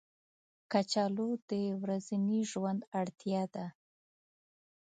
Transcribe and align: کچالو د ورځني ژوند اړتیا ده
کچالو 0.71 1.29
د 1.49 1.51
ورځني 1.81 2.39
ژوند 2.51 2.81
اړتیا 3.01 3.43
ده 3.53 3.65